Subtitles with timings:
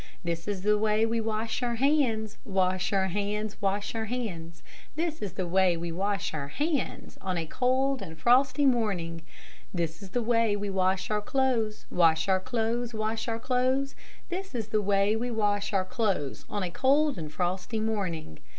[0.23, 4.63] This is the way we wash our hands, Wash our hands, wash our hands,
[4.95, 9.21] This is the way we wash our hands, On a cold and frosty morning.
[9.71, 11.85] This is the way we wash our clothes.
[11.91, 13.93] Wash our clothes, wash our clothes,
[14.29, 18.39] This is the way we wash our clothes, On a cold and frosty morning.